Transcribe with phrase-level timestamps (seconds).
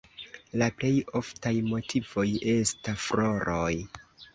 [0.61, 2.27] La plej oftaj motivoj
[2.59, 3.75] esta floroj.